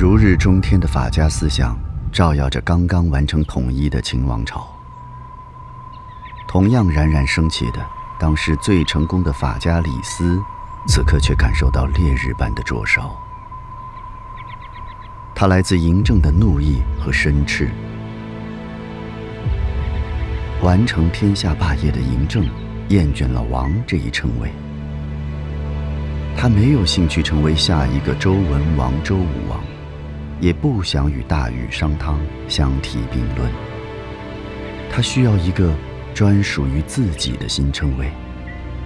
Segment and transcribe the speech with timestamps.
[0.00, 1.78] 如日中天的法家思想，
[2.10, 4.66] 照耀着刚刚完成统一的秦王朝。
[6.48, 7.86] 同样冉冉升起的，
[8.18, 10.40] 当时最成功的法家李斯，
[10.88, 13.14] 此刻却感受到烈日般的灼烧。
[15.34, 17.68] 他来自嬴政的怒意和申斥。
[20.62, 22.48] 完成天下霸业的嬴政，
[22.88, 24.50] 厌倦了“王”这一称谓。
[26.38, 29.60] 他没有兴趣成为下一个周文王、周武王，
[30.40, 33.50] 也不想与大禹、商汤相提并论。
[34.90, 35.72] 他需要一个
[36.14, 38.10] 专属于自己的新称谓，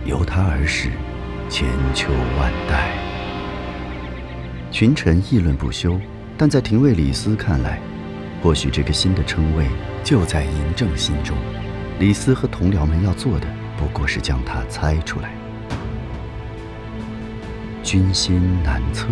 [0.04, 0.90] 由他而始，
[1.48, 2.92] 千秋万代。
[4.70, 5.98] 群臣议论不休，
[6.36, 7.80] 但在廷尉李斯看来，
[8.42, 9.66] 或许这个新的称谓
[10.02, 11.36] 就在嬴政心中。
[12.00, 13.46] 李斯和同僚们要做的，
[13.78, 15.30] 不过是将他猜出来。
[17.84, 19.06] 军心难测，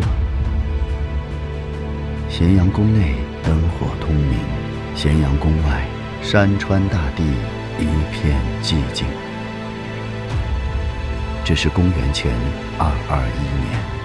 [2.32, 4.38] 咸阳宫内灯火通明，
[4.94, 5.86] 咸阳宫外
[6.22, 7.22] 山川大地
[7.78, 9.06] 一片寂静。
[11.44, 12.32] 这是公元前
[12.78, 14.01] 二二一年。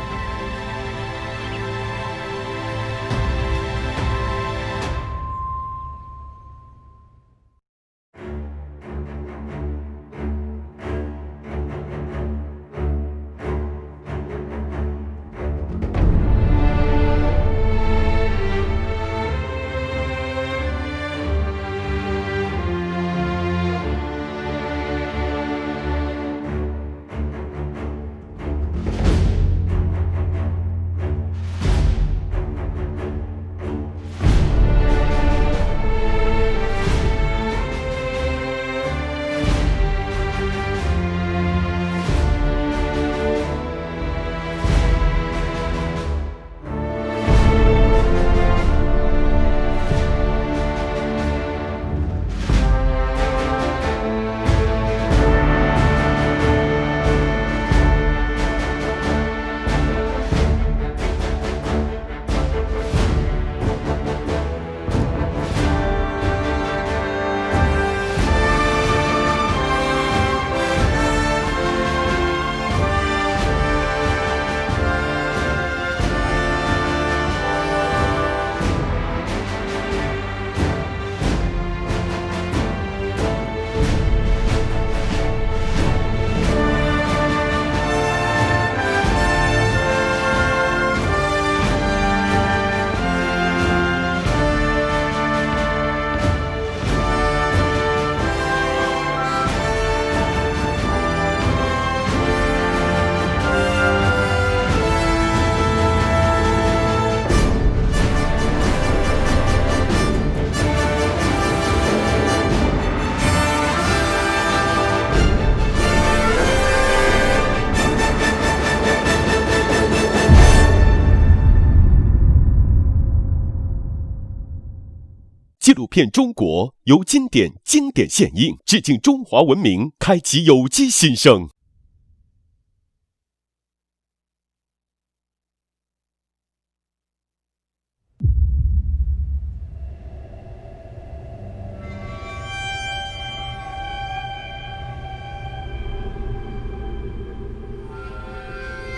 [125.98, 131.50] 纪录片《中国》由经典经典献映，致敬中华文明，开启有机新生。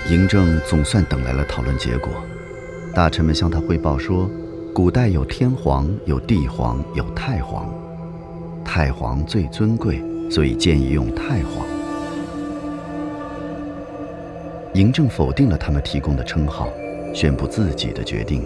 [0.10, 2.12] 嬴政总算等来了讨论结果，
[2.94, 4.30] 大臣们向他汇报说。
[4.74, 7.68] 古代有天皇，有地皇，有太皇。
[8.64, 11.66] 太皇最尊贵，所以建议用太皇。
[14.74, 16.70] 嬴政否定了他们提供的称号，
[17.14, 18.44] 宣布自己的决定：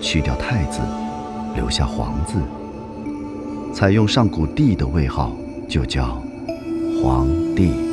[0.00, 0.80] 去掉太字，
[1.54, 2.38] 留下皇字，
[3.74, 5.32] 采用上古帝的位号，
[5.68, 6.20] 就叫
[7.02, 7.83] 皇帝。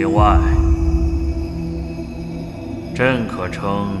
[0.00, 0.38] 另外，
[2.94, 3.98] 朕可称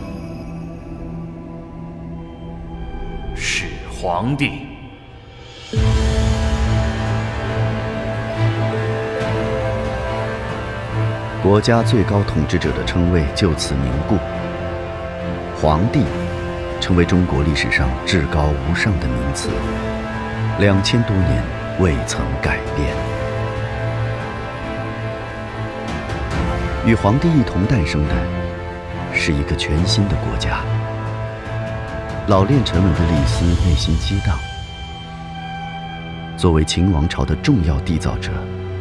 [3.34, 4.60] 始皇帝。
[11.42, 14.14] 国家最高统治者的称谓就此凝固，
[15.60, 16.04] 皇帝
[16.80, 19.48] 成为中国历史上至高无上的名词，
[20.60, 21.42] 两千多年
[21.80, 23.17] 未曾改变。
[26.88, 28.14] 与皇帝一同诞生的，
[29.12, 30.64] 是一个全新的国家。
[32.28, 34.38] 老练沉稳的李斯内心激荡。
[36.34, 38.30] 作为秦王朝的重要缔造者，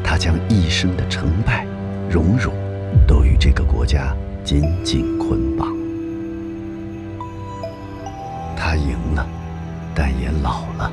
[0.05, 1.67] 他将一生的成败、
[2.09, 2.53] 荣辱，
[3.05, 5.67] 都与这个国家紧紧捆绑。
[8.55, 9.27] 他赢了，
[9.93, 10.89] 但也老了。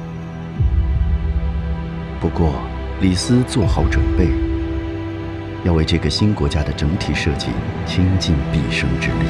[2.21, 2.55] 不过，
[3.01, 4.33] 李斯做好准备，
[5.65, 7.49] 要为这个新国家的整体设计
[7.87, 9.27] 倾尽毕生之力。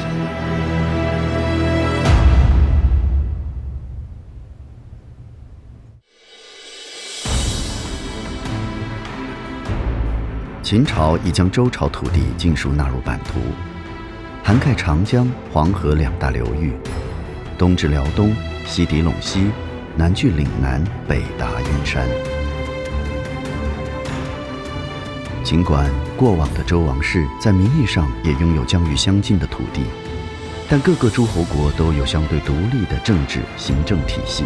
[10.61, 13.39] 秦朝已将周朝土地尽数纳入版图，
[14.43, 16.73] 涵盖长江、黄河两大流域，
[17.57, 18.35] 东至辽东，
[18.65, 19.51] 西抵陇西，
[19.95, 22.34] 南据岭南，北达阴山。
[25.45, 25.87] 尽管
[26.17, 29.83] 过往的周王室在名义上也拥有疆域相近的土地，
[30.67, 34.43] 但各个诸侯国都有相对独立的政治行政体系。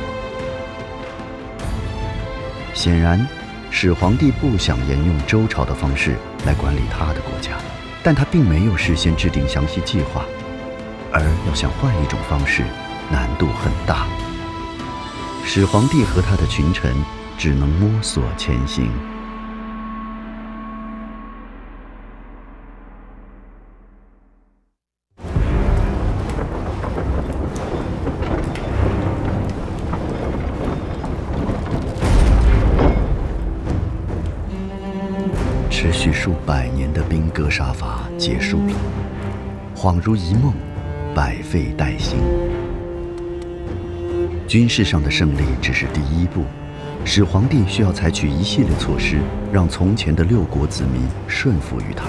[2.73, 3.25] 显然。
[3.71, 7.51] 始皇帝不想沿用周朝的方式来管理他的国家，
[8.01, 10.25] 但他并没有事先制定详细计划，
[11.11, 12.63] 而要想换一种方式，
[13.11, 14.07] 难度很大。
[15.45, 16.95] 始皇帝和他的群臣
[17.37, 18.89] 只能摸索前行。
[37.49, 38.73] 杀伐结束了，
[39.75, 40.53] 恍如一梦，
[41.15, 42.19] 百废待兴。
[44.47, 46.43] 军事上的胜利只是第一步，
[47.05, 49.17] 始皇帝需要采取一系列措施，
[49.51, 52.05] 让从前的六国子民顺服于他。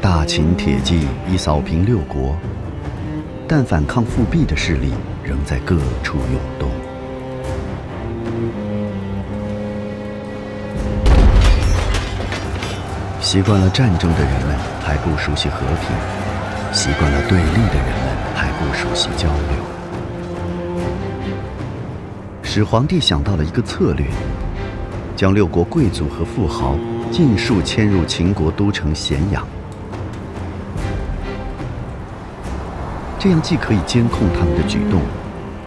[0.00, 2.36] 大秦铁骑已扫平六国，
[3.46, 4.92] 但反抗复辟的势力
[5.24, 6.68] 仍在各处涌动。
[13.30, 15.94] 习惯了战争的人们还不熟悉和平，
[16.72, 19.58] 习惯了对立的人们还不熟悉交流。
[22.42, 24.06] 始皇帝想到了一个策略，
[25.14, 26.74] 将六国贵族和富豪
[27.10, 29.46] 尽数迁入秦国都城咸阳，
[33.18, 35.02] 这样既可以监控他们的举动，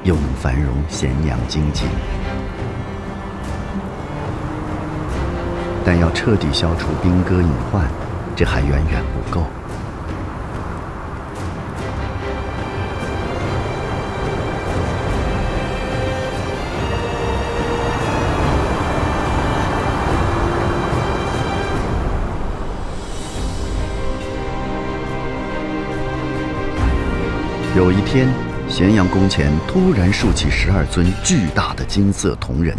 [0.04, 1.84] 又能繁荣咸阳经济。
[5.84, 7.86] 但要彻底消除兵戈隐患，
[8.36, 9.46] 这还远远不够。
[27.74, 28.28] 有一天，
[28.68, 32.78] 咸阳宫前突然竖起十二尊巨大的金色铜人。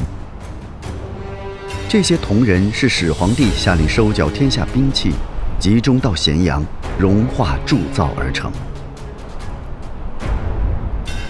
[1.92, 5.10] 这些铜人是始皇帝下令收缴天下兵器，
[5.58, 6.64] 集中到咸阳，
[6.98, 8.50] 融化铸造而成。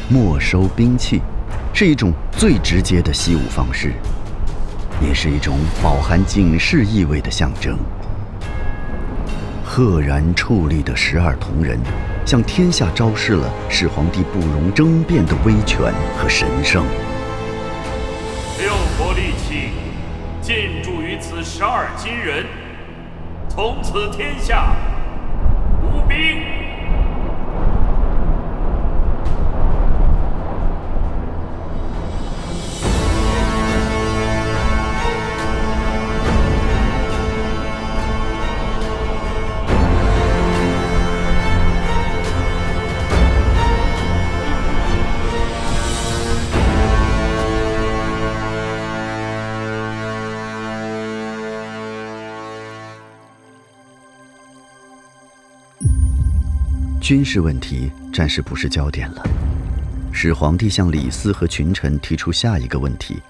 [0.09, 1.21] 没收兵器
[1.75, 3.93] 是一种最直接的习武方式，
[5.05, 7.77] 也是一种饱含警示意味的象征。
[9.65, 11.77] 赫然矗立的十二铜人，
[12.25, 16.85] 向天下昭示了始皇帝不容争辩的威权和神圣。
[20.53, 22.45] 建筑于此十二金人，
[23.49, 24.77] 从此天下
[57.03, 59.25] 军事问题暂时不是焦点了。
[60.13, 63.21] 始皇帝向李斯和群臣提出下一个问题：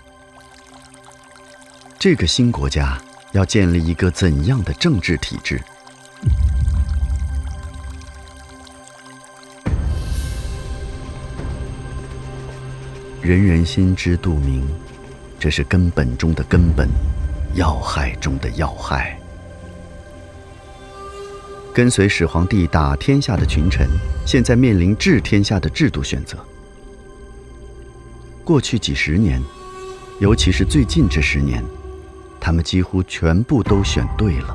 [1.98, 3.00] 这个新国家
[3.32, 5.58] 要建立一个怎样的政治体制？
[13.22, 14.68] 人人心知肚明，
[15.38, 16.86] 这是根本中的根本，
[17.54, 19.18] 要害中的要害。
[21.74, 23.88] 跟随始皇帝打天下的群臣，
[24.26, 26.36] 现在面临治天下的制度选择。
[28.44, 29.42] 过去几十年，
[30.20, 31.64] 尤其是最近这十年，
[32.38, 34.54] 他们几乎全部都选对了。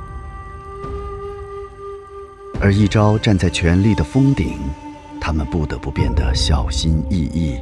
[2.62, 4.60] 而一朝站在权力的峰顶，
[5.20, 7.58] 他们不得不变得小心翼翼。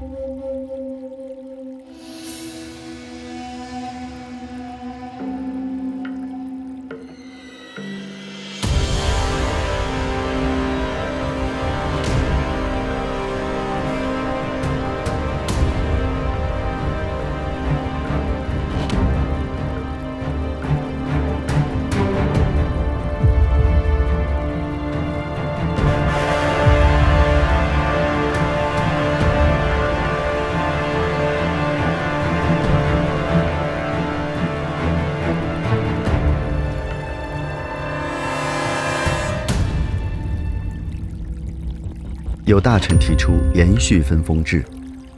[42.65, 44.65] 大臣提出延续分封制，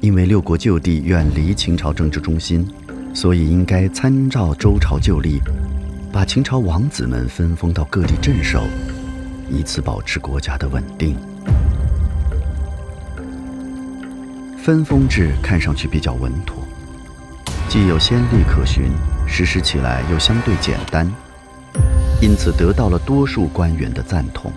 [0.01, 2.67] 因为六国旧地远离秦朝政治中心，
[3.13, 5.39] 所以应该参照周朝旧例，
[6.11, 8.63] 把秦朝王子们分封到各地镇守，
[9.49, 11.15] 以此保持国家的稳定。
[14.57, 16.61] 分封制看上去比较稳妥，
[17.69, 18.91] 既有先例可循，
[19.25, 21.09] 实施起来又相对简单，
[22.21, 24.51] 因此得到了多数官员的赞同。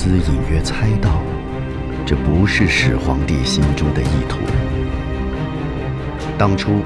[0.00, 1.20] 斯隐约猜到，
[2.06, 4.38] 这不是始皇帝心中的意图。
[6.38, 6.82] 当初，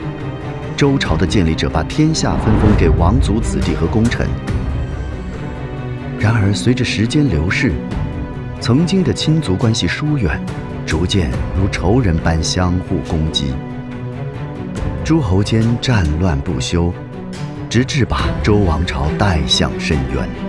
[0.78, 4.26] 周朝的建立者把天下分封给王族子弟和功臣。
[6.19, 7.75] 然而，随着时间流逝，
[8.61, 10.40] 曾经的亲族关系疏远，
[10.87, 13.52] 逐渐如仇人般相互攻击，
[15.04, 16.90] 诸侯间战乱不休，
[17.69, 20.42] 直至把周王朝带向深渊。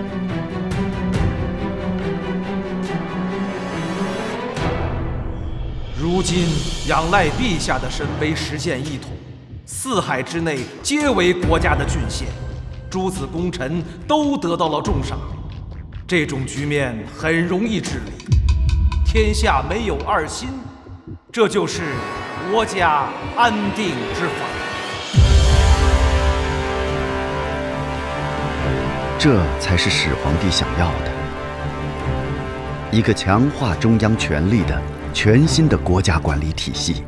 [6.24, 6.48] 今
[6.88, 9.10] 仰赖陛下的神威实现一统，
[9.66, 12.28] 四海之内皆为国家的郡县，
[12.88, 15.18] 诸子功臣都得到了重赏。
[16.06, 18.12] 这种局面很容易治理，
[19.04, 20.48] 天下没有二心，
[21.30, 21.82] 这就是
[22.50, 24.46] 国家安定之法。
[29.18, 31.12] 这才是始皇帝想要的，
[32.90, 34.80] 一个强化中央权力的
[35.14, 37.04] 全新的国家管理体系。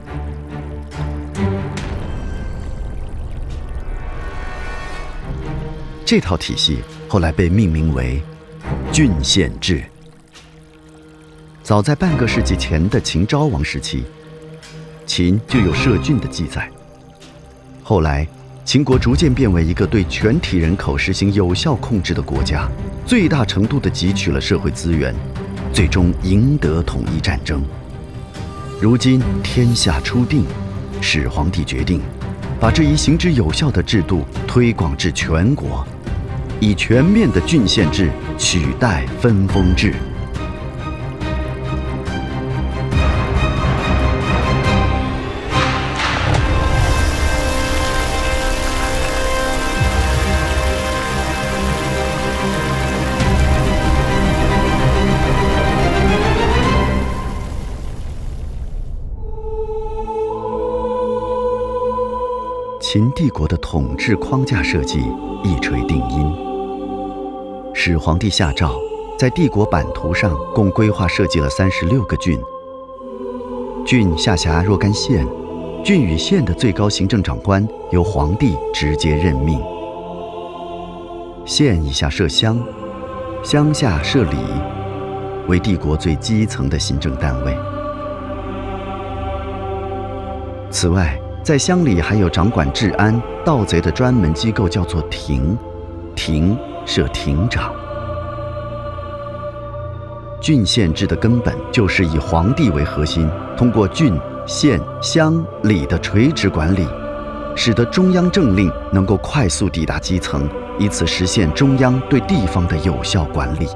[6.05, 8.23] 这套体系后来被命名为。
[8.91, 9.85] 郡县制，
[11.63, 14.05] 早在半个世纪前的秦昭王时期，
[15.05, 16.69] 秦就有设郡的记载。
[17.85, 18.27] 后来，
[18.65, 22.69] 秦国逐渐变为一个对全体人口实行有效控制的国家，
[23.05, 25.15] 最大程度地汲取了社会资源，
[25.73, 27.63] 最终赢得统一战争。
[28.79, 30.45] 如今天下初定，
[31.01, 31.99] 始皇帝决定
[32.61, 35.83] 把这一行之有效的制度推广至全国。
[36.61, 39.95] 以全面的郡县制取代分封制。
[62.97, 65.01] 秦帝国的统治框架设计
[65.45, 66.35] 一锤定音。
[67.75, 68.75] 始皇帝下诏，
[69.19, 72.41] 在帝国版图上共规划设计了三十六个郡。
[73.85, 75.27] 郡下辖若干县，
[75.85, 79.61] 郡与县的最高行政长官由皇帝直接任命。
[81.45, 82.59] 县以下设乡，
[83.45, 84.39] 乡下设里，
[85.49, 87.55] 为帝国最基层的行政单位。
[90.71, 95.57] 此外，在乡里还有掌管治安、盗贼的专门机构，叫做亭，
[96.17, 96.59] 亭。
[96.85, 97.73] 设亭长，
[100.41, 106.87] 郡县制的根本就是以皇帝为核心，通过郡、县、乡、里的垂直管理，
[107.57, 110.49] 使得中央政令能够快速抵达基层，
[110.81, 113.69] 以此实现中央对地方的有效管理。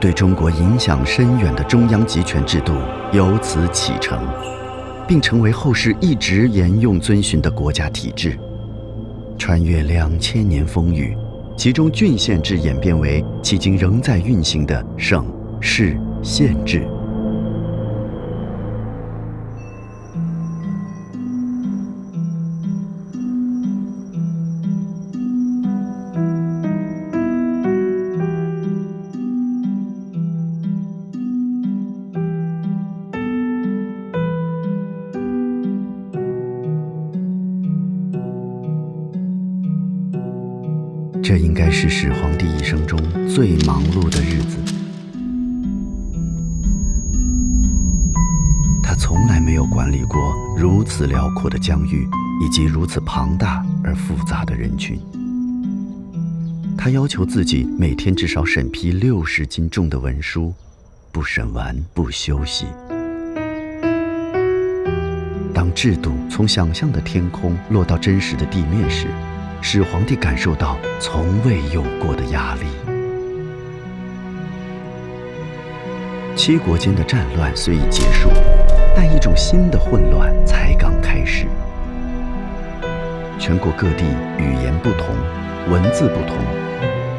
[0.00, 2.72] 对中国影响深远的中央集权制度
[3.12, 4.18] 由此启程，
[5.12, 8.34] 并成为后世一直沿用遵循的国家体制，
[9.36, 11.14] 穿越两千年风雨。
[11.54, 15.26] 其中，郡县制演变为迄今仍在运行的省
[15.60, 16.88] 市县制。
[50.92, 52.06] 此辽阔的疆域，
[52.44, 55.00] 以及如此庞大而复杂的人群。
[56.76, 60.52] 他要求自己每天至少审批六十斤重的文书，
[61.10, 62.66] 不审完不休息。
[65.54, 69.06] 当制度从想象的天空落到真实的地面时，
[69.62, 72.66] 使皇帝感受到从未有过的压力。
[76.36, 78.28] 七国间的战乱虽已结束，
[78.94, 81.46] 但一种新的混乱才刚开始。
[83.38, 84.04] 全国各地
[84.38, 85.16] 语言不同，
[85.70, 86.36] 文字不同，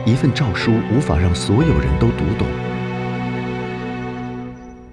[0.05, 2.47] 一份诏书无法让所有人都读懂。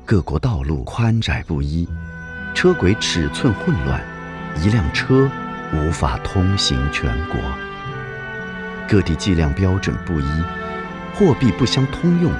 [0.04, 1.88] 各国道路宽窄不一，
[2.54, 4.00] 车轨尺寸混乱，
[4.60, 5.30] 一辆车
[5.72, 7.38] 无法通行全国。
[8.88, 10.42] 各地计量标准不一，
[11.14, 12.32] 货币不相通用，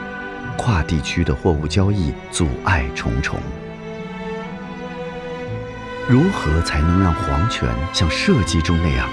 [0.56, 3.38] 跨地区的货物交易阻碍重重。
[6.11, 9.09] 如何才能让皇权像设计中那样，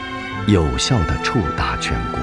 [0.47, 2.19] 有效地触达全国？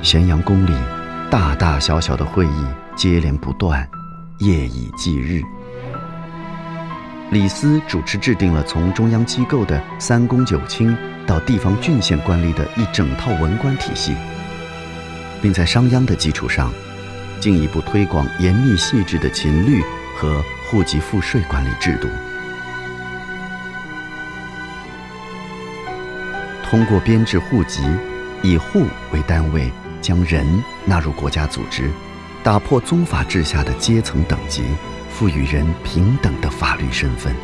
[0.00, 0.72] 咸阳宫里，
[1.28, 3.84] 大大小小的会议接连不断，
[4.38, 5.42] 夜以继日。
[7.32, 10.96] 李斯主持制定了从中央机构的三公九卿
[11.26, 14.14] 到地方郡县官吏的一整套文官体系，
[15.44, 16.72] 并在商鞅的基础上，
[17.38, 19.82] 进一步推广严密细致的秦律
[20.16, 22.08] 和户籍赋税管理制度。
[26.62, 27.82] 通过编制户籍，
[28.42, 29.70] 以户为单位。
[30.00, 30.46] 将人
[30.84, 31.90] 纳入国家组织，
[32.42, 34.62] 打破宗法制下的阶层等级，
[35.08, 37.34] 赋予人平等的法律身份。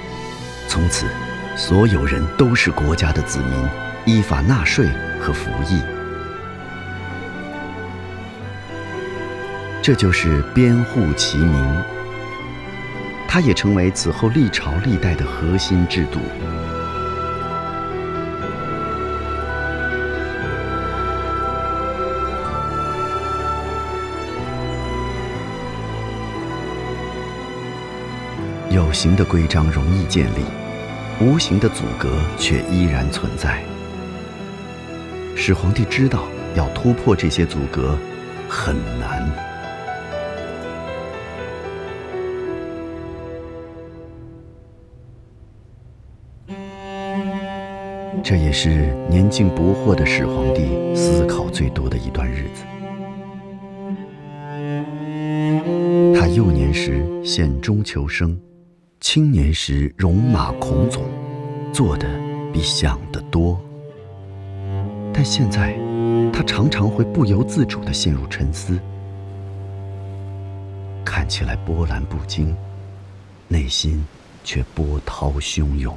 [0.68, 1.06] 从此，
[1.56, 3.68] 所有人都是国家的子民，
[4.04, 4.86] 依法纳税
[5.18, 5.80] 和服役。
[9.90, 11.60] 这就是编户齐民，
[13.26, 16.20] 它也成为此后历朝历代的核心制度。
[28.70, 30.44] 有形的规章容易建立，
[31.20, 33.60] 无形的阻隔却依然存在。
[35.34, 37.98] 始皇帝知道要突破这些阻隔
[38.48, 39.28] 很难，
[48.22, 52.64] 这也是年近不惑的始皇帝思考最多的一段日子。
[56.14, 58.38] 他幼年时献中求生。
[59.00, 61.00] 青年时戎马倥偬，
[61.72, 62.06] 做的
[62.52, 63.58] 比想的多。
[65.12, 65.74] 但现在，
[66.30, 68.78] 他常常会不由自主地陷入沉思，
[71.02, 72.54] 看起来波澜不惊，
[73.48, 74.04] 内心
[74.44, 75.96] 却波涛汹涌。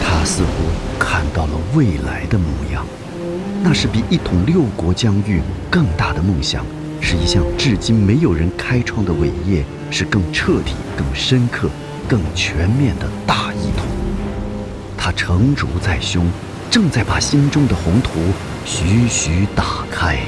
[0.00, 0.52] 他似乎
[0.98, 2.86] 看到了未来的模样，
[3.62, 6.64] 那是比一统六国疆域更大的梦想。
[6.98, 11.68] 是一项至今没有人开创的伟业，是更彻底、更深刻、
[12.08, 13.86] 更全面的大一统。
[14.96, 16.26] 他成竹在胸，
[16.70, 18.18] 正在把心中的宏图
[18.64, 20.20] 徐徐打开。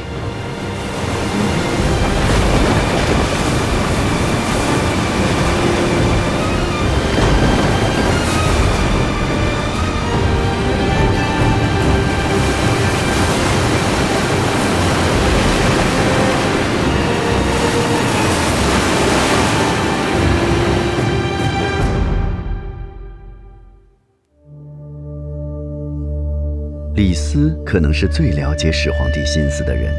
[27.33, 29.91] 斯可能是最了解始皇帝心思的人，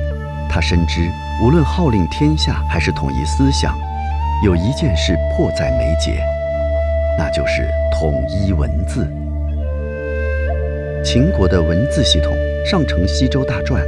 [0.47, 1.01] 他深知
[1.41, 3.75] 无论号令天下还是统一思想，
[4.45, 6.23] 有一件事迫在眉睫，
[7.17, 9.07] 那就是统一文字。
[11.03, 13.81] 秦国的文字系统上承西周大篆，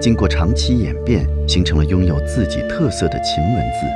[0.00, 3.86] 经过长期演变，形成了拥有自己特色的秦文字。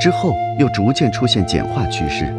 [0.00, 2.32] 之后又逐渐出现简化趋势。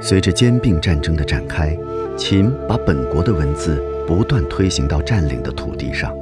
[0.00, 1.76] 随着兼并战争的展开，
[2.16, 6.14] 秦把本国的文字不断推行到占领的土地上。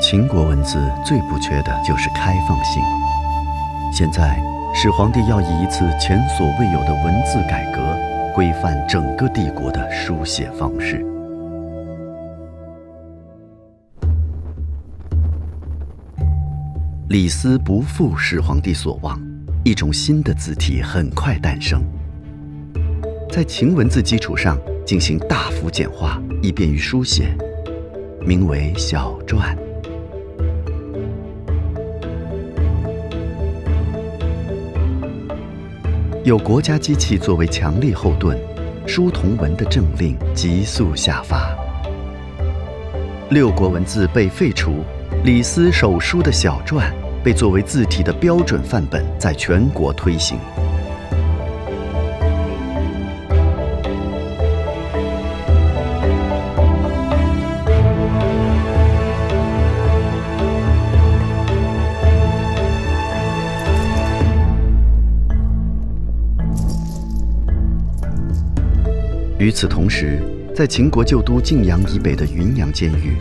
[0.00, 2.82] 秦国文字最不缺的就是开放性。
[3.92, 4.42] 现在，
[4.74, 7.80] 始皇帝要以一次前所未有的文字改革，
[8.34, 11.04] 规范整个帝国的书写方式。
[17.08, 19.18] 李斯不负始皇帝所望。
[19.66, 21.82] 一种新的字体很快诞生，
[23.34, 27.36] 在秦文字基础上进行大幅简化，以便于书写，
[28.24, 29.56] 名为小篆。
[36.22, 38.38] 有国家机器作为强力后盾，
[38.86, 41.52] 书同文的政令急速下发。
[43.30, 44.84] 六国文字被废除，
[45.24, 46.84] 李斯手书的小篆。
[47.24, 50.38] 被作为字体的标准范本，在全国推行。
[69.44, 70.22] 与此同时，
[70.56, 73.18] 在秦国旧都晋阳以北的云阳监狱，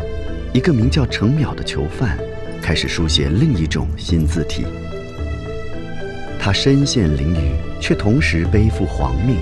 [0.54, 2.18] 一个名叫程邈的囚犯
[2.62, 4.64] 开始书写另一种新字体。
[6.40, 9.36] 他身陷囹圄，却同时背负皇命。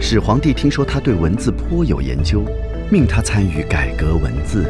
[0.00, 2.42] 始皇帝听说他对文字颇有研究，
[2.90, 4.64] 命他参与改革文字。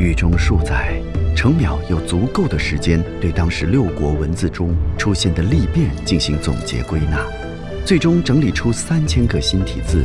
[0.00, 1.00] 狱中数载，
[1.36, 7.24] 程邈有足够的时间对当时六国文字中出现的利变进行总结归纳，
[7.88, 10.04] 最终整理出三千个新体字。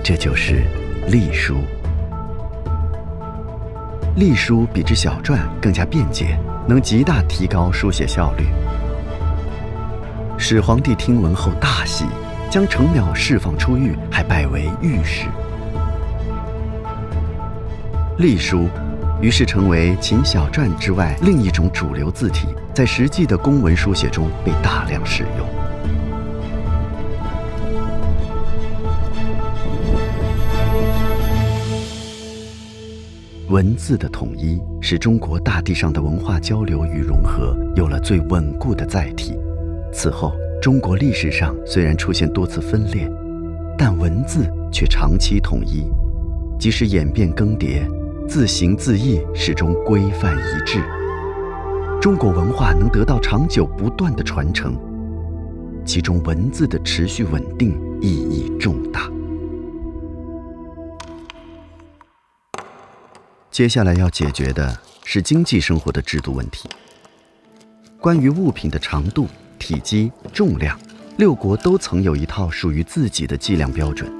[0.00, 0.62] 这就是
[1.08, 1.56] 隶书。
[4.14, 6.38] 隶书比之小篆更加便捷。
[6.68, 8.46] 能极大提高书写效率。
[10.38, 12.04] 始皇帝听闻后大喜，
[12.48, 15.26] 将程邈释放出狱，还拜为御史。
[18.18, 18.68] 隶书
[19.20, 25.69] 于是成为秦小篆之外另一种主流字体，在实际的公文书写中被大量使用。
[33.50, 39.36] 文字的统一，使中国大地上的文化交流与融合有了最稳固的载体。
[39.92, 40.32] 此后，
[40.62, 43.10] 中国历史上虽然出现多次分裂，
[43.76, 45.84] 但文字却长期统一。
[46.60, 47.82] 即使演变更迭，
[48.28, 50.78] 字形字义始终规范一致。
[52.00, 54.76] 中国文化能得到长久不断的传承，
[55.84, 59.10] 其中文字的持续稳定意义重大。
[63.60, 66.66] 接下来要解决的是经济生活的制度问题。
[68.00, 70.80] 关于物品的长度、体积、重量，
[71.18, 74.10] 六国都曾有一套属于自己的计量标准，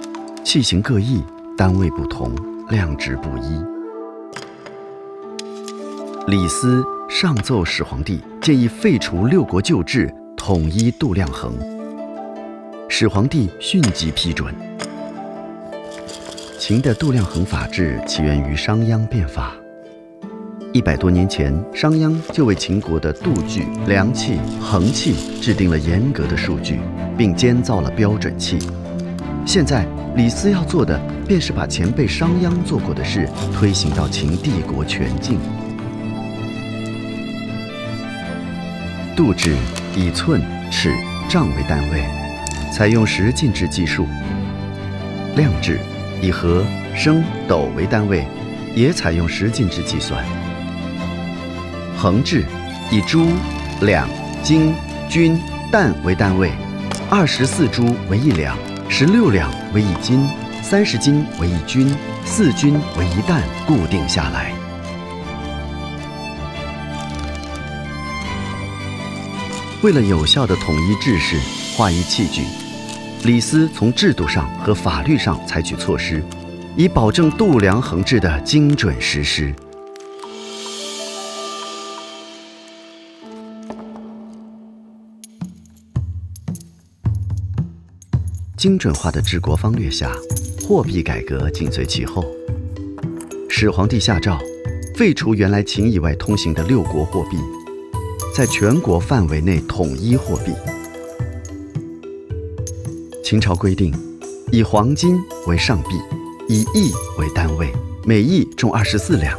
[0.44, 1.24] 器型各异，
[1.57, 2.31] 单位不同，
[2.68, 3.64] 量值不一。
[6.26, 11.55] 李斯上奏始皇帝，建议废除六国旧制，统一度量衡。
[12.90, 14.55] 始皇帝迅即批准。
[16.61, 19.55] 秦的度量衡法制起源于商鞅变法。
[20.75, 26.79] 一百多年前，商鞅就为秦国的度具、量器、衡器制定了严格的数据，
[27.16, 28.59] 并监造了标准器。
[29.46, 35.40] 现在，李斯要做的便是把前辈商鞅做过的事推行到秦帝国全境。
[39.16, 39.57] 度制
[39.96, 40.92] 以寸、尺、
[41.27, 42.05] 丈为单位，
[42.70, 44.05] 采用十进制计数；
[45.37, 45.81] 量制。
[46.21, 48.27] 以和、升、斗为单位，
[48.75, 50.25] 也采用十进制计算。
[51.97, 52.45] 衡制
[52.91, 53.27] 以铢、
[53.81, 54.09] 两、
[54.43, 54.75] 斤、
[55.09, 55.39] 均、
[55.71, 56.53] 担为单位，
[57.11, 58.57] 二十四铢为一两，
[58.89, 60.29] 十六两为一斤，
[60.63, 64.53] 三十斤为一均，四均为一担，固定下来。
[69.83, 71.39] 为了有效的统一制式，
[71.75, 72.43] 化一器具。
[73.23, 76.23] 李斯从制度上和法律上采取措施，
[76.75, 79.55] 以保证度量衡制的精准实施。
[88.57, 90.11] 精准化的治国方略下，
[90.67, 92.25] 货币改革紧随其后。
[93.51, 94.39] 始皇帝下诏，
[94.97, 97.37] 废除原来秦以外通行的六国货币，
[98.35, 100.53] 在全国范围内统一货币。
[103.31, 103.95] 秦朝规定，
[104.51, 105.16] 以黄金
[105.47, 105.90] 为上币，
[106.49, 107.73] 以亿为单位，
[108.05, 109.38] 每亿重二十四两；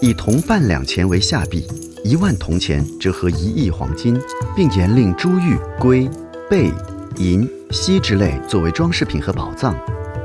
[0.00, 1.66] 以铜半两钱为下币，
[2.04, 4.16] 一万铜钱折合一亿黄金，
[4.54, 6.08] 并严令珠玉、龟、
[6.48, 6.70] 贝、
[7.16, 9.74] 银、锡之类作为装饰品和宝藏，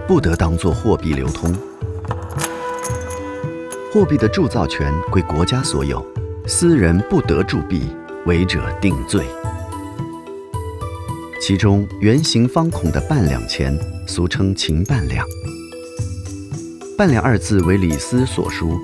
[0.07, 1.51] 不得当作货币流通。
[3.91, 6.05] 货币的铸造权归国家所有，
[6.45, 7.81] 私人不得铸币，
[8.27, 9.25] 违者定罪。
[11.47, 13.73] 其中圆形方孔的半两钱，
[14.05, 15.25] 俗称秦半两。
[16.97, 18.77] 半两二字为李斯所书，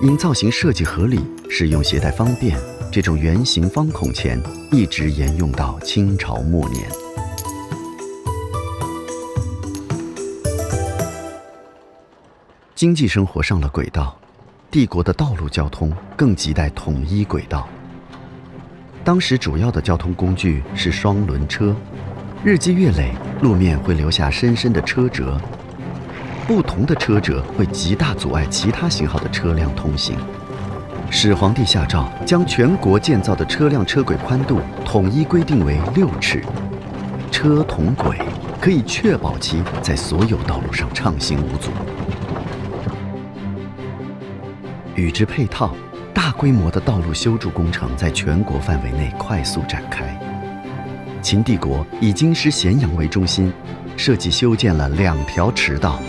[0.00, 1.18] 因造型设计合理，
[1.50, 2.56] 使用携带方便，
[2.92, 6.88] 这种圆形方孔钱一直沿用到清朝末年。
[12.76, 14.16] 经济生活上了轨道，
[14.70, 17.68] 帝国的道路交通更亟待统一轨道。
[19.04, 21.76] 当时主要的交通工具是双轮车，
[22.42, 23.12] 日积月累，
[23.42, 25.38] 路面会留下深深的车辙。
[26.48, 30.16] 不同的车辙会极大阻碍其他型号的车辆通行。
[31.10, 36.42] 始皇帝下诏，将全国建造的车辆车轨宽度统一规定为六尺，
[37.30, 38.18] 车同轨，
[38.58, 41.70] 可以确保其在所有道路上畅行无阻。
[44.94, 45.76] 与之配套。
[46.14, 50.16] 大规模的道路修筑工程在全国范围内快速展开。
[51.20, 53.52] 秦帝国以京师咸阳为中心，
[53.96, 56.00] 设计修建了两条驰道，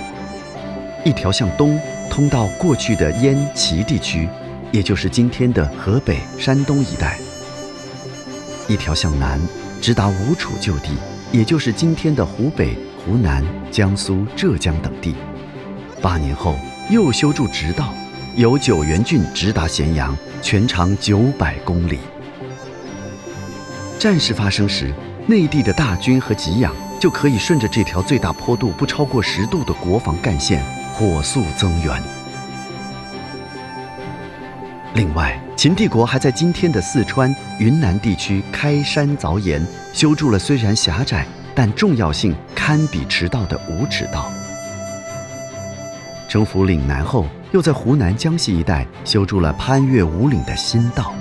[1.04, 1.80] 一条向东
[2.12, 4.30] 通到过去的燕齐地区，
[4.72, 7.18] 也就是今天的河北、山东一带；
[8.68, 9.40] 一条向南
[9.82, 10.92] 直达吴楚旧地，
[11.32, 15.16] 也就是今天的湖北、湖南、江苏、浙江等地。
[16.00, 16.56] 八年后
[16.92, 17.92] 又修筑直道，
[18.38, 22.00] 由九原郡直达咸阳，全长九百公里。
[23.98, 24.94] 战事发生时，
[25.26, 30.62] 内地的大军和给养就可以顺着这条最大坡度不超过十度的国防干线
[30.94, 32.02] 火速增援。
[34.96, 44.30] 另外，秦帝国还在今天的四川、云南地区开山凿岩，修筑了虽然狭窄但重要性堪比驰道的五尺道。
[46.28, 51.14] 征服岭南后，又在湖南、江西一带修筑了攀越五岭的新道。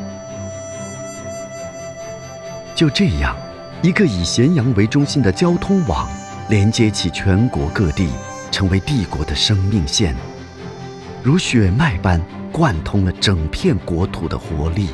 [2.75, 3.37] 就这样，
[3.83, 6.09] 一个以咸阳为中心的交通网，
[6.49, 8.09] 连接起全国各地，
[8.51, 10.15] 成为帝国的生命线，
[11.23, 14.89] 如血脉般贯通了整片国土的活力。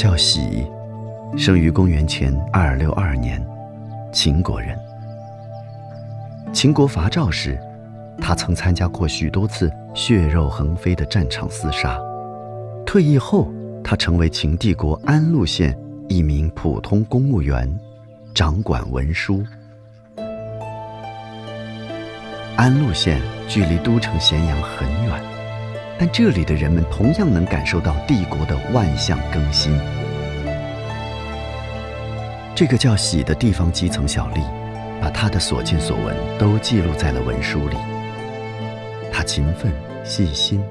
[0.00, 0.66] 叫喜，
[1.36, 3.38] 生于公元前二六二年。
[4.10, 4.74] 秦国人。
[6.54, 7.60] 秦国伐赵时，
[8.18, 12.00] 他曾参加过许多次血肉横飞的战场厮杀。
[12.86, 13.52] 退役后，
[13.84, 17.70] 他成为秦帝国安陆县一名普通公务员，
[18.34, 19.44] 掌管文书。
[22.56, 25.22] 安陆县距离都城咸阳很远，
[26.00, 29.78] 但这里的人们同样能感受到帝国的万象更新。
[32.54, 34.42] 这个叫喜的地方基层小吏，
[34.98, 37.76] 把他的所见所闻都记录在了文书里。
[39.12, 39.70] 他勤奋
[40.02, 40.64] 细心，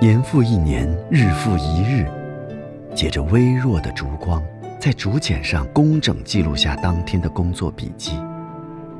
[0.00, 2.04] 年复一年，日复一日，
[2.96, 4.42] 借着微弱的烛光，
[4.80, 8.18] 在竹简上工整记录下当天的工作笔记。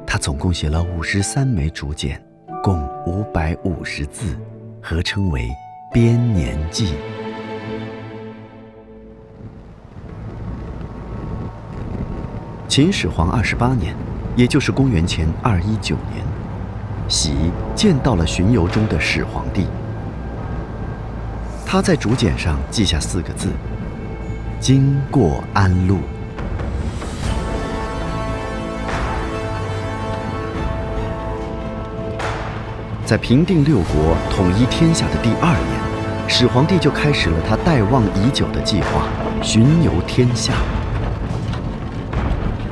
[0.06, 2.24] 他总共写了五十三枚竹简，
[2.62, 4.38] 共五百五十字，
[4.80, 5.42] 合称为
[5.94, 6.86] 《编年记》。
[12.66, 13.94] 秦始皇二十八年，
[14.34, 16.26] 也就是公元前二一九年，
[17.06, 19.68] 喜见到了巡游中的始皇帝。
[21.64, 23.50] 他在竹简上记下四个字
[24.58, 25.98] ：“经过安陆。”
[33.06, 39.06] 在平定六国、统一天下的第二年，始皇帝就开始了他待望已久的计划——
[39.44, 40.54] 巡游天下。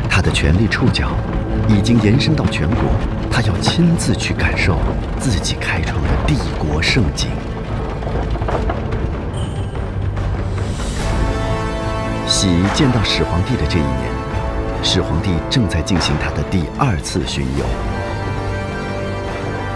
[0.09, 1.11] 他的权力触角
[1.69, 2.79] 已经延伸到全国，
[3.31, 4.79] 他要亲自去感受
[5.21, 7.29] 自己开创的帝国盛景。
[12.27, 17.92] 喜见到始皇帝的这一年，始皇帝正在进行他的第二次巡游。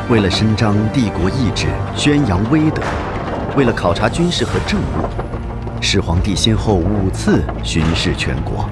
[0.09, 1.67] 为了伸张帝国意志、
[1.97, 2.81] 宣扬威德，
[3.57, 8.69] 为了考察军事和政务，始皇帝先后五次巡视全国。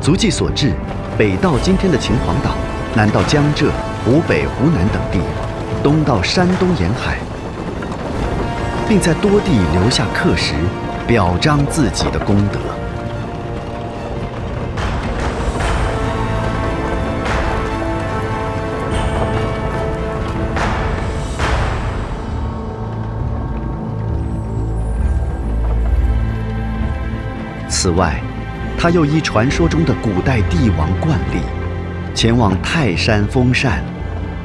[0.00, 0.72] 足迹所至，
[1.16, 2.50] 北到今天的秦皇岛，
[2.96, 3.70] 南到江浙、
[4.04, 5.20] 湖北、湖南等地，
[5.84, 7.18] 东到山东沿海，
[8.88, 10.54] 并在多地留下刻石，
[11.06, 12.58] 表彰自己的功德。
[27.82, 28.20] 此外，
[28.78, 31.40] 他又依传说中的古代帝王惯例，
[32.14, 33.82] 前往泰山封禅，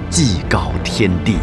[0.09, 1.35] 祭告天地。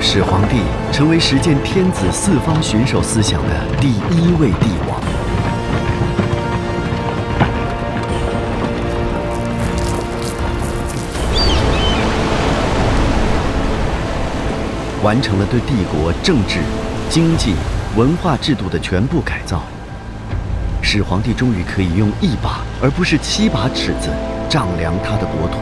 [0.00, 0.56] 始皇帝
[0.90, 5.19] 成为实践天子四方巡守思想的第一位帝王。
[15.02, 16.58] 完成了对帝国政治、
[17.08, 17.54] 经济、
[17.96, 19.62] 文化制度的全部改造，
[20.82, 24.10] 始皇帝终于可以用一把而不是七把尺子
[24.48, 25.58] 丈量他的国土，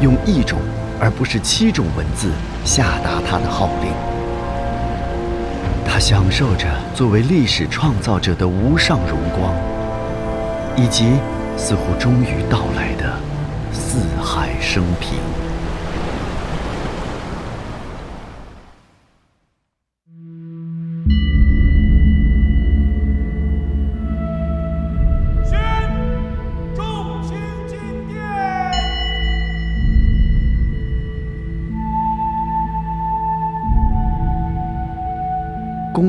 [0.00, 0.60] 用一种
[1.00, 2.30] 而不是七种文字
[2.64, 3.90] 下达他的号令。
[5.84, 9.52] 他享受着作为历史创造者的无上荣光，
[10.76, 11.14] 以及
[11.56, 13.12] 似乎终于到来的
[13.72, 15.18] 四海升平。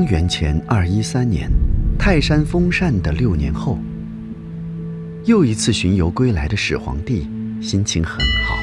[0.08, 1.50] 元前二一三年，
[1.98, 3.78] 泰山封禅的六年后，
[5.26, 7.28] 又一次巡游归来的始皇帝
[7.60, 8.56] 心情很好。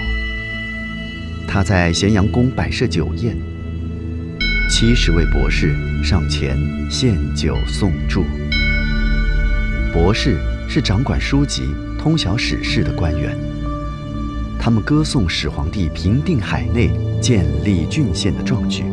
[1.47, 3.37] 他在咸阳宫摆设酒宴，
[4.71, 6.57] 七十位博士上前
[6.89, 8.23] 献酒送祝。
[9.93, 11.61] 博士是掌管书籍、
[11.99, 13.37] 通晓史事的官员，
[14.59, 16.89] 他们歌颂始皇帝平定海内、
[17.21, 18.83] 建立郡县的壮举。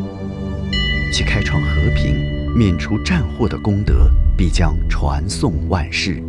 [1.11, 2.15] 其开创和平、
[2.55, 6.23] 免除战祸的功德，必将传颂万世。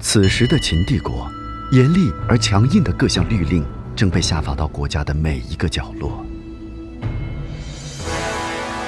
[0.00, 1.30] 此时的秦帝国，
[1.72, 3.64] 严厉而强硬的各项律令。
[3.94, 6.24] 正被下发到国家的每一个角落，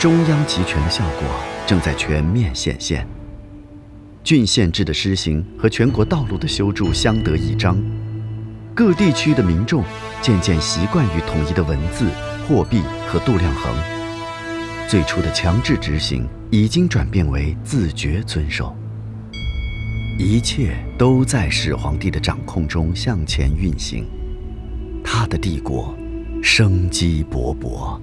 [0.02, 1.28] 中央集权的效果
[1.64, 3.06] 正在全面显现。
[4.24, 7.80] 郡县制的施行和全国道路的修筑相得益彰，
[8.74, 9.84] 各地区的民众
[10.20, 12.10] 渐渐习惯于统一的文字、
[12.48, 13.72] 货币和度量衡。
[14.88, 18.76] 最初的强制执行已经转变为自觉遵守，
[20.18, 24.04] 一切都在始皇帝的掌控中向前运行。
[25.04, 25.94] 他的帝国
[26.42, 28.00] 生机勃勃。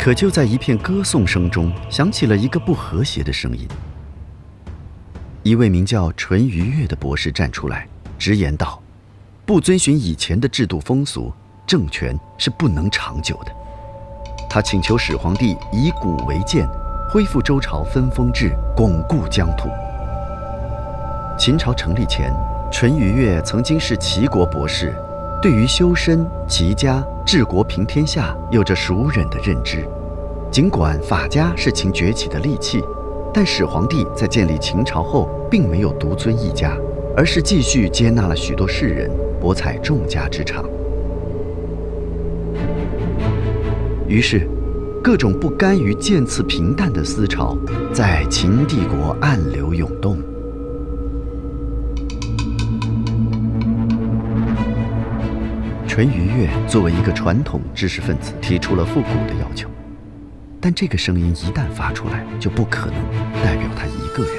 [0.00, 3.68] 可就在一片歌颂声中，响起了一个不和谐的声音。
[5.42, 7.86] 一位名叫淳于越的博士站出来，
[8.18, 8.82] 直言道
[9.44, 11.30] ：“不遵循以前的制度风俗，
[11.66, 13.52] 政权是不能长久的。”
[14.48, 16.66] 他请求始皇帝以古为鉴，
[17.12, 19.68] 恢复周朝分封制，巩固疆土。
[21.38, 22.32] 秦朝成立前，
[22.72, 24.94] 淳于越曾经是齐国博士。
[25.42, 29.88] 对于修身齐家治国平天下有着熟稔的认知。
[30.50, 32.84] 尽管法家是秦崛起的利器，
[33.32, 36.76] 但始皇帝在建立秦朝后，并没有独尊一家，
[37.16, 39.10] 而是继续接纳了许多士人，
[39.40, 40.68] 博采众家之长。
[44.06, 44.46] 于是，
[45.02, 47.56] 各种不甘于渐次平淡的思潮，
[47.94, 50.18] 在秦帝国暗流涌动。
[56.00, 59.68] 淳于越作为一个传统知识分子，提出了复古的要求，
[60.58, 62.94] 但这个声音一旦发出来，就不可能
[63.44, 64.32] 代表他一个人。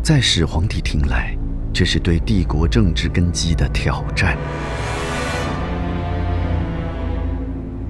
[0.00, 1.36] 在始皇帝听来，
[1.72, 4.38] 这是对帝国政治根基的挑战。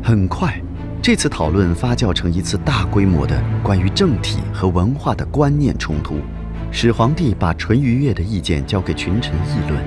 [0.02, 0.58] 很快，
[1.02, 6.16] 这次讨论发酵成一次大规模的关于政体和文化的观念冲突。
[6.74, 9.84] 始皇帝把淳于越的意见交给群臣议论，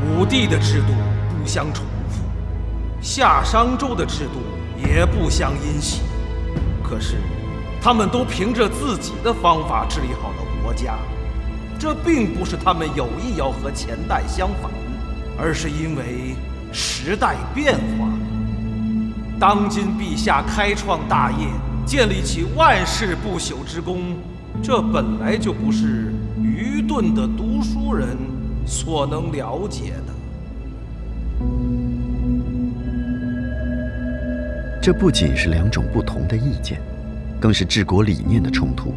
[0.04, 0.88] 武帝的制度
[1.30, 2.24] 不相重复，
[3.00, 4.40] 夏商周的制度
[4.76, 6.02] 也不相因袭。
[6.82, 7.18] 可是，
[7.80, 10.98] 他们都凭着自己的方法治理好了国家，
[11.78, 14.68] 这并不是他们有意要和前代相反，
[15.38, 16.34] 而是因为
[16.72, 18.08] 时代变化。”
[19.40, 21.46] 当今陛下开创大业，
[21.86, 24.16] 建立起万世不朽之功，
[24.60, 26.12] 这本来就不是
[26.42, 28.08] 愚钝的读书人
[28.66, 30.12] 所能了解的。
[34.82, 36.80] 这不仅是两种不同的意见，
[37.38, 38.92] 更是治国理念的冲突。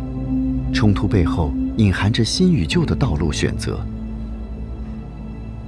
[0.73, 3.79] 冲突背后隐含着新与旧的道路选择。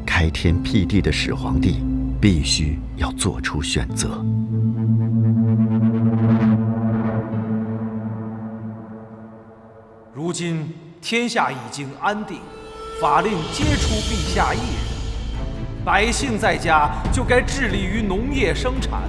[0.03, 1.84] 开天辟地的始皇帝
[2.21, 4.24] 必须要做出选择。
[10.34, 10.67] 如今
[10.99, 12.39] 天下已经安定，
[12.99, 19.03] 法令皆出陛下一人，百姓在家就该致力于农业生产，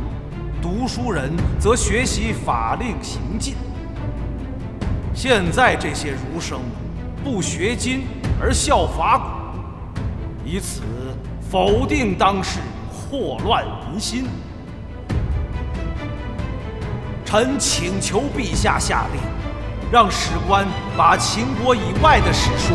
[0.60, 3.54] 读书人则学习法令行进。
[5.14, 6.60] 现在这些儒生
[7.24, 8.02] 不学今
[8.38, 10.00] 而效法古，
[10.46, 10.82] 以此
[11.50, 12.60] 否定当世，
[12.92, 14.26] 祸乱民心。
[17.24, 19.20] 臣请求陛下下令，
[19.94, 20.66] 让史官
[20.96, 22.74] 把秦国以外的史书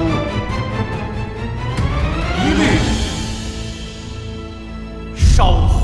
[2.38, 2.64] 一律
[5.18, 5.79] 烧毁。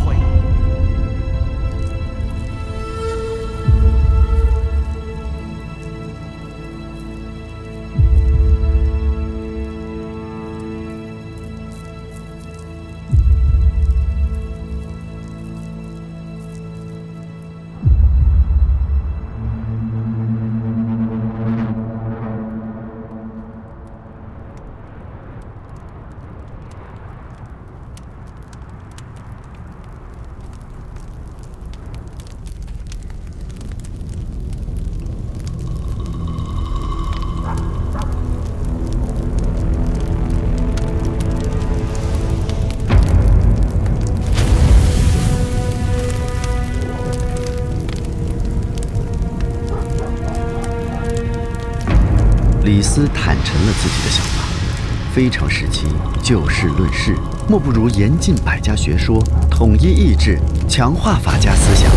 [55.16, 55.86] 非常时期
[56.22, 57.16] 就事论事，
[57.48, 60.38] 莫不如严禁百家学说，统一意志，
[60.68, 61.90] 强化法家思想，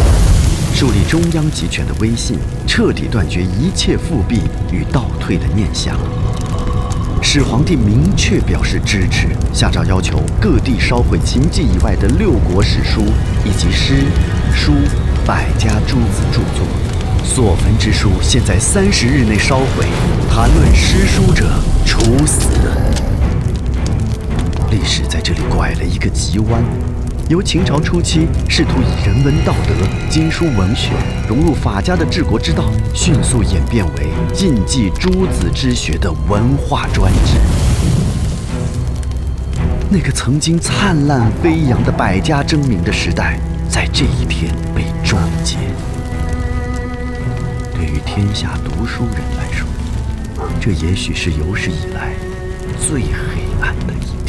[0.72, 5.96] 树立中央集权的威信，彻底断绝一切复辟与倒退的念想。
[7.20, 13.02] 始皇帝明确表示支持，下诏要求各地烧毁秦记以外的六国史书
[13.44, 14.04] 以及诗、
[14.54, 14.74] 书、
[15.26, 16.64] 百家诸子著作。
[17.24, 19.84] 所焚之书，现在三十日内烧毁。
[20.30, 21.50] 谈论诗书者，
[21.84, 22.46] 处死。
[24.70, 26.62] 历史在这里拐了一个急弯，
[27.30, 29.72] 由秦朝初期试图以人文道德、
[30.10, 30.90] 经书文学
[31.26, 37.38] 融入法家的治国之道，迅速演变为禁忌诸子之学的文化专制。
[39.90, 43.40] 那个曾经灿烂飞扬的百家争鸣的时代，
[43.70, 45.56] 在这一天被终结。
[47.74, 49.66] 对于天下读书人来说，
[50.60, 52.12] 这也许是有史以来
[52.86, 54.28] 最黑暗的一天。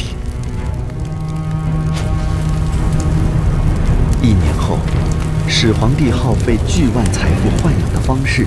[5.52, 8.46] 始皇帝耗费巨万财富豢养的方式，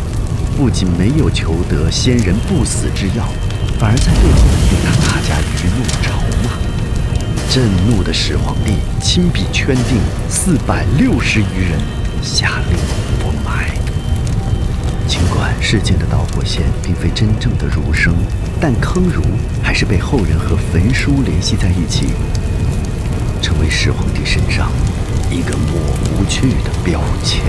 [0.58, 3.28] 不仅没有求得先人不死之药，
[3.78, 4.40] 反而在背后
[4.70, 6.50] 对他大加愚弄嘲骂。
[7.52, 10.00] 震怒的始皇帝亲笔圈定
[10.30, 11.80] 四百六十余人，
[12.24, 12.78] 下令
[13.20, 13.70] 活埋。
[15.06, 18.16] 尽管事件的导火线并非真正的儒生，
[18.62, 19.22] 但坑儒
[19.62, 22.14] 还是被后人和焚书联系在一起，
[23.42, 24.72] 成为始皇帝身上
[25.34, 25.80] 一个抹
[26.16, 27.42] 不去的标签。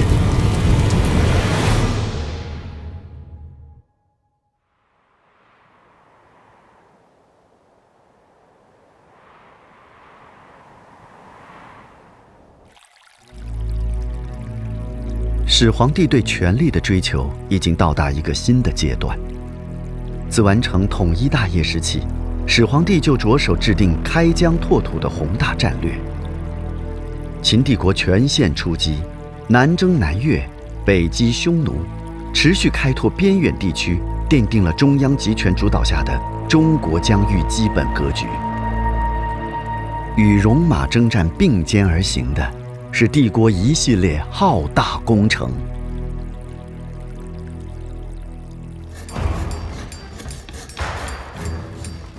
[15.46, 19.18] 始皇帝对权力的追求已经到达一个新的阶段。
[20.30, 22.00] 自完成统一大业时起，
[22.46, 25.94] 始皇帝就着手制定开疆拓土的宏大战略。
[27.44, 28.96] 秦帝国全线出击，
[29.46, 30.42] 南征南越，
[30.82, 31.74] 北击匈奴，
[32.32, 36.18] 持续开拓边远地区，奠定了中央集权主导下的
[36.48, 38.24] 中国疆域基本格局。
[40.16, 42.64] 与戎马征战并肩而行的。
[42.96, 45.50] 是帝国一系列浩大工程。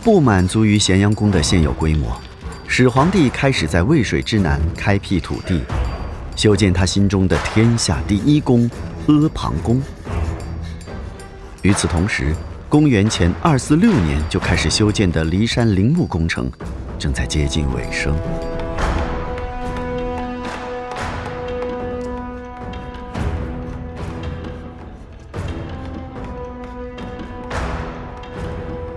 [0.03, 2.11] 不满足于咸阳宫的现有规模，
[2.77, 5.61] 始皇帝开始在渭水之南开辟土地，
[6.35, 8.69] 修建他心中的天下第一宫
[9.07, 9.81] 阿房宫。
[11.61, 12.35] 与此同时，
[12.67, 16.51] 公元前二四六年就开始修建的骊山陵墓工程，
[16.99, 18.13] 正在接近尾声。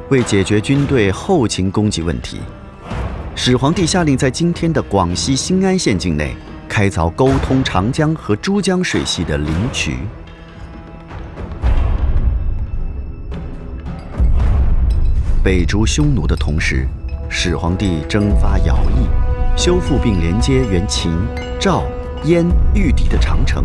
[0.09, 2.41] 为解决军队后勤供给问题，
[3.41, 6.35] 始皇帝下令在今天的广西新安县境内
[6.69, 9.99] 开凿沟通长江和珠江水系的灵渠。
[15.41, 16.85] 北逐匈奴的同时，
[17.31, 19.07] 始皇帝征发徭役，
[19.57, 21.17] 修复并连接原秦、
[21.61, 21.85] 赵、
[22.25, 23.65] 燕、玉地的长城，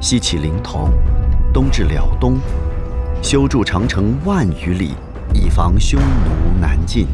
[0.00, 0.88] 西起临潼，
[1.52, 2.38] 东至辽东。
[3.20, 4.92] 修筑长城万余里，
[5.34, 7.08] 以防匈奴南进。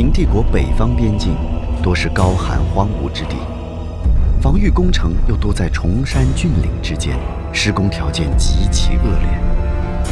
[0.00, 1.36] 秦帝国北方边境
[1.82, 3.36] 多是高寒荒芜之地，
[4.40, 7.18] 防御工程又多在崇山峻岭之间，
[7.52, 10.08] 施工条件极其恶劣。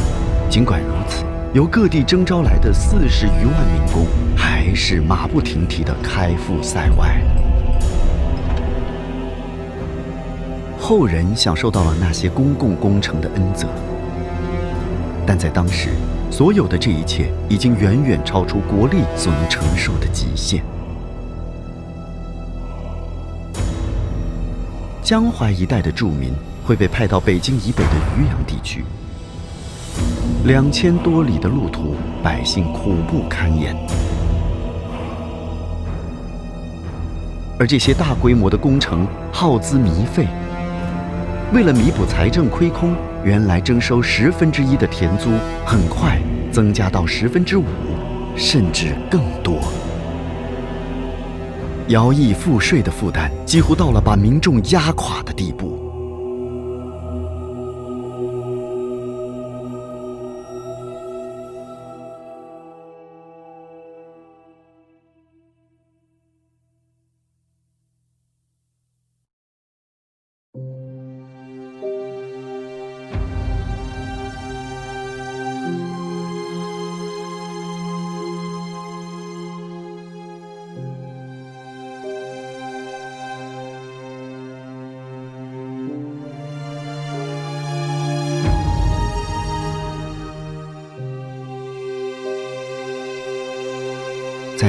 [0.47, 1.25] 尽管如此，
[1.55, 4.05] 由各地征召来的四十余万民工，
[4.37, 7.19] 还是马不停蹄地开赴塞外。
[10.79, 13.67] 后人享受到了那些公共工程的恩泽，
[15.25, 15.89] 但在当时，
[16.31, 20.63] 所有的这一切已经远远超出国力所能承受的极限。
[25.01, 26.31] 江淮一带的住民
[26.63, 28.85] 会被派到北京以北的渔阳地区，
[30.45, 33.75] 两千多里的路途，百姓苦不堪言，
[37.57, 40.27] 而这些大规模的工程耗资弥费。
[41.51, 45.29] 为了弥补财政亏空，原来征收十分之一的田租，
[45.65, 46.17] 很快
[46.51, 47.65] 增加到十分之五，
[48.35, 49.59] 甚至更多。
[51.89, 55.88] 徭役赋税的负担几乎到了把民众压垮的地步。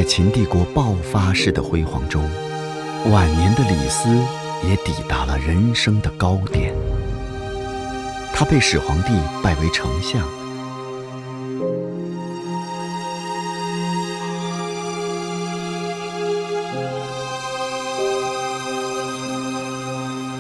[0.01, 2.27] 在秦帝国爆发式的辉煌中，
[3.11, 4.09] 晚年的李斯
[4.67, 6.75] 也抵达了人生的高点。
[8.33, 10.27] 他被始皇帝拜为丞相，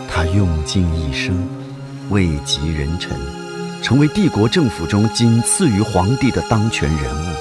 [0.09, 1.37] 他用尽一生，
[2.09, 3.15] 位极人臣，
[3.83, 7.37] 成为帝国政府中仅次于皇帝的当权人物。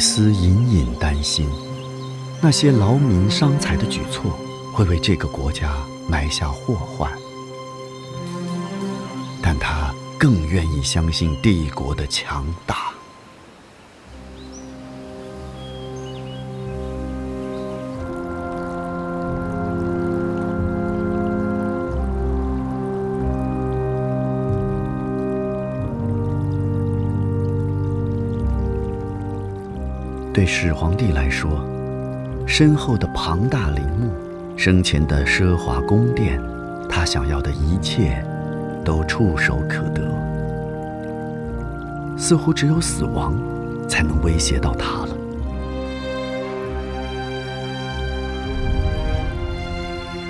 [0.00, 1.46] 李斯隐隐担心，
[2.40, 4.34] 那些劳民伤财的举措
[4.72, 5.76] 会为这个国家
[6.08, 7.12] 埋下祸患，
[9.42, 12.89] 但他更愿意相信帝国的强大。
[30.40, 31.62] 对始皇帝来说，
[32.46, 34.10] 身后的庞大陵墓、
[34.56, 36.40] 生前的奢华宫殿，
[36.88, 38.24] 他想要的一切，
[38.82, 40.00] 都触手可得。
[42.16, 43.36] 似乎只有死亡，
[43.86, 45.08] 才能威胁到他了。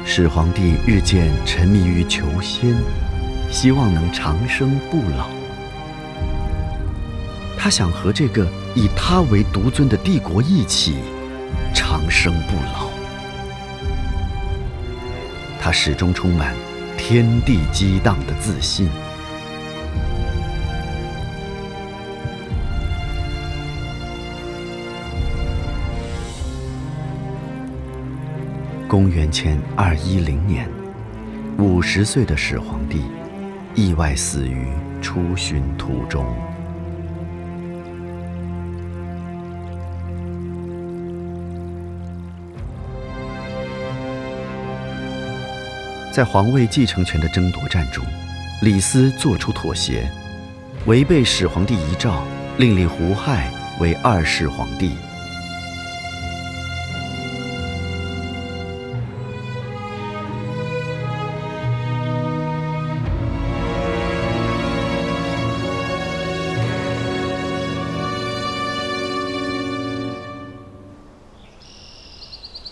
[0.05, 2.75] 始皇帝日渐沉迷于求仙，
[3.49, 5.29] 希望能长生不老。
[7.57, 8.45] 他想和这个
[8.75, 10.97] 以他为独尊的帝国一起
[11.75, 12.89] 长生不老。
[15.61, 16.55] 他始终充满
[16.97, 18.89] 天地激荡的自信。
[28.89, 30.69] 公元前二一零年，
[31.59, 33.05] 五十岁的始皇帝
[33.75, 34.67] 意外死于
[35.01, 36.27] 出巡途中。
[46.21, 48.05] 在皇位继承权的争夺战中，
[48.61, 50.07] 李斯做出妥协，
[50.85, 52.23] 违背始皇帝遗诏，
[52.59, 53.51] 另立胡亥
[53.81, 54.91] 为二世皇帝。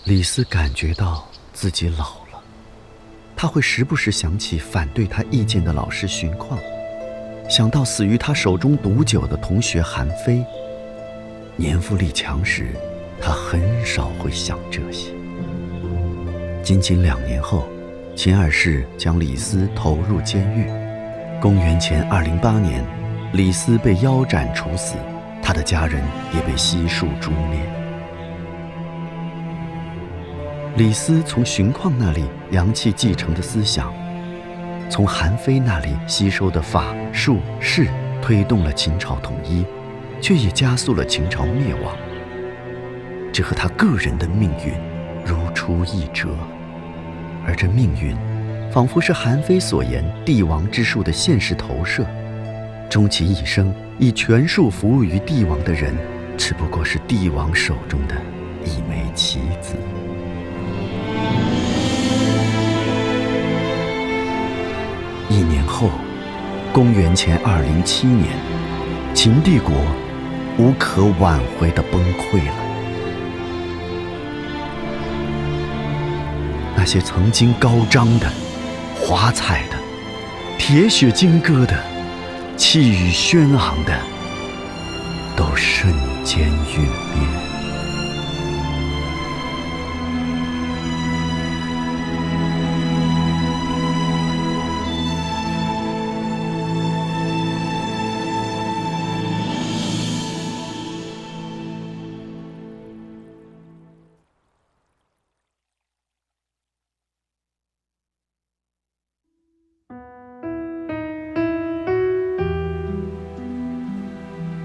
[0.03, 2.28] 李斯感觉到自己老了。
[3.41, 6.59] 他会时不时想起反对他意见的老师荀况，
[7.49, 10.43] 想到死于他手中毒酒的同学韩非。
[11.55, 12.75] 年富力强时，
[13.21, 15.13] 他很少会想这些。
[16.61, 17.65] 仅仅两年后，
[18.13, 20.65] 秦二世将李斯投入监狱。
[21.39, 22.83] 公元前二零八年，
[23.31, 24.95] 李斯被腰斩处死，
[25.41, 26.03] 他的家人
[26.35, 27.78] 也被悉数诛灭。
[30.79, 33.93] 李斯从荀况那里扬弃继承的思想，
[34.89, 37.85] 从韩非那里吸收的法术士，
[38.21, 39.65] 推动了秦朝统一，
[40.21, 41.93] 却也加速了秦朝灭亡。
[43.33, 44.73] 这和他个人的命运
[45.25, 46.29] 如出一辙，
[47.45, 48.15] 而这命运，
[48.71, 52.05] 仿佛是韩非所言帝王之术的现实投射。
[52.89, 55.93] 终其一生以权术服务于帝王的人，
[56.37, 58.15] 只不过是帝王手中的
[58.63, 59.75] 一枚棋子。
[65.29, 65.91] 一年后，
[66.73, 68.27] 公元前二零七年，
[69.13, 69.71] 秦帝国
[70.57, 72.53] 无可挽回的崩溃了。
[76.75, 78.27] 那些曾经高张的、
[78.99, 79.77] 华彩的、
[80.57, 81.77] 铁血金戈的、
[82.57, 83.93] 气宇轩昂的，
[85.35, 87.38] 都瞬间陨灭。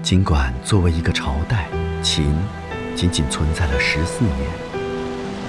[0.05, 1.67] 尽管作为一个朝代，
[2.03, 2.31] 秦
[2.95, 4.47] 仅仅存在了十四年，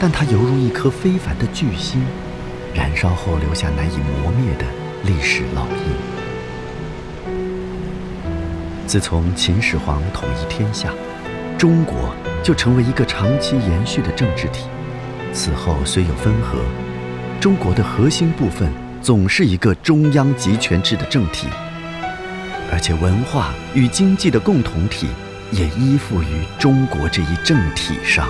[0.00, 2.02] 但它犹如一颗非凡的巨星，
[2.72, 4.64] 燃烧后留下难以磨灭的
[5.04, 7.28] 历史烙印。
[8.86, 10.88] 自从秦始皇统一天下，
[11.58, 14.64] 中国就成为一个长期延续的政治体。
[15.34, 16.56] 此后虽有分合，
[17.38, 21.46] 中国的核心部分总是一个中央集权制的政体。
[22.70, 25.08] 而且文化与经济的共同体
[25.50, 28.28] 也依附于中国这一政体上。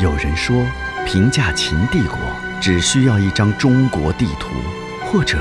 [0.00, 0.64] 有人说，
[1.06, 2.18] 评价秦帝国
[2.60, 4.50] 只需要一张中国地图
[5.04, 5.38] 或者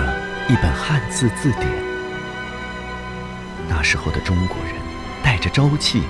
[0.48, 1.68] 一本汉字字典。
[3.68, 4.74] 那时候的中国人
[5.22, 6.04] 带着朝气，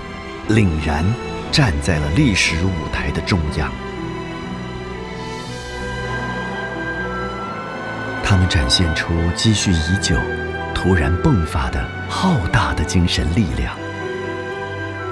[0.49, 1.03] 凛然
[1.51, 3.71] 站在了历史舞台的中央。
[8.23, 10.15] 他们展现出积蓄已久。
[10.79, 13.75] 突然迸发的浩大的精神力量，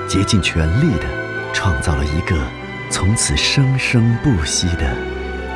[0.07, 1.05] 竭尽全力的
[1.53, 2.37] 创造了一个
[2.89, 4.95] 从此生生不息的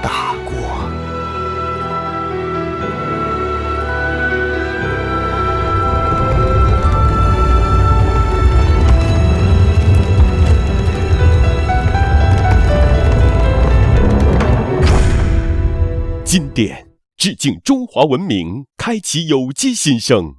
[0.02, 0.90] 大国。
[16.26, 16.89] 经典。
[17.20, 20.36] 致敬中华文明，开启有机新生。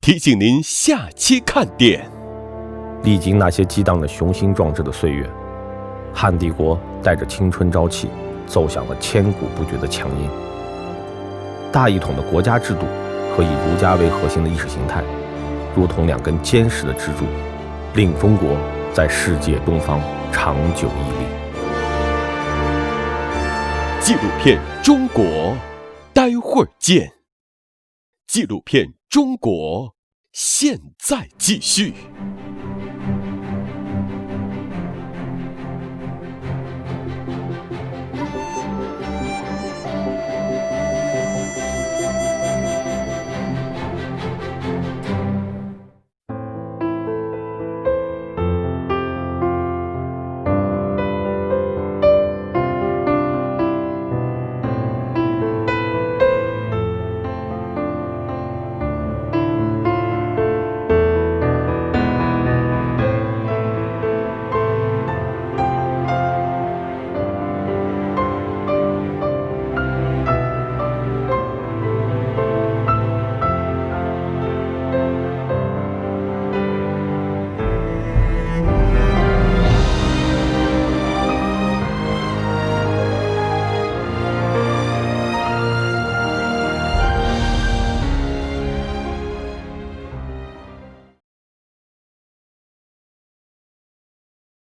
[0.00, 2.10] 提醒您下期看点。
[3.02, 5.28] 历经那些激荡的雄心壮志的岁月，
[6.14, 8.08] 汉帝国带着青春朝气，
[8.46, 10.26] 奏响了千古不绝的强音。
[11.70, 12.86] 大一统的国家制度
[13.36, 15.04] 和以儒家为核心的意识形态，
[15.76, 17.26] 如同两根坚实的支柱，
[17.96, 18.56] 令中国
[18.94, 20.00] 在世界东方
[20.32, 21.26] 长久屹立。
[24.00, 25.22] 纪录片《中国》。
[26.14, 27.12] 待会儿见。
[28.28, 29.88] 纪录片《中国》
[30.30, 31.92] 现在继续。